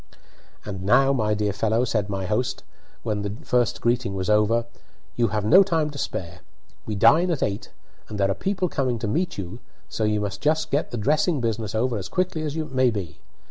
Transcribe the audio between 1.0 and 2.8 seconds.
my dear fellow," said my host,